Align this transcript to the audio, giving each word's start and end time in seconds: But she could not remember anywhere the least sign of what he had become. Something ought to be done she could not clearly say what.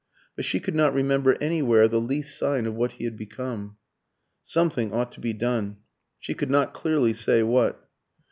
But 0.35 0.45
she 0.45 0.59
could 0.59 0.73
not 0.73 0.95
remember 0.95 1.37
anywhere 1.39 1.87
the 1.87 2.01
least 2.01 2.35
sign 2.35 2.65
of 2.65 2.73
what 2.73 2.93
he 2.93 3.03
had 3.03 3.15
become. 3.15 3.77
Something 4.43 4.91
ought 4.91 5.11
to 5.11 5.19
be 5.19 5.31
done 5.31 5.77
she 6.17 6.33
could 6.33 6.49
not 6.49 6.73
clearly 6.73 7.13
say 7.13 7.43
what. 7.43 7.87